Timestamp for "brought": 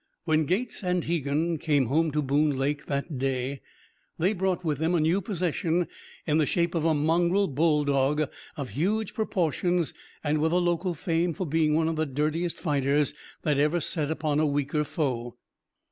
4.33-4.63